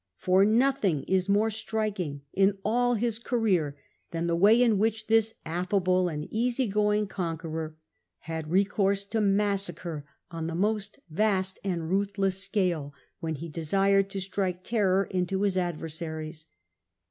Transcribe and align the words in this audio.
For 0.17 0.43
nothing 0.43 1.03
is 1.03 1.29
more 1.29 1.51
striking 1.51 2.23
in 2.33 2.57
all 2.65 2.95
his 2.95 3.19
career 3.19 3.77
than 4.09 4.25
the 4.25 4.35
way 4.35 4.59
in 4.59 4.79
which 4.79 5.05
this 5.05 5.35
affable 5.45 6.09
and 6.09 6.27
easy 6.31 6.67
going 6.67 7.05
con 7.05 7.37
queror 7.37 7.75
had 8.21 8.49
recourse 8.49 9.05
to 9.05 9.21
massacre 9.21 10.03
on 10.31 10.47
the 10.47 10.55
most 10.55 10.97
vast 11.11 11.59
and 11.63 11.87
ruthless 11.87 12.41
scale 12.43 12.95
when 13.19 13.35
he 13.35 13.47
desired 13.47 14.09
to 14.09 14.21
strike 14.21 14.63
terror 14.63 15.03
into 15.03 15.43
his 15.43 15.55
adversaries. 15.55 16.47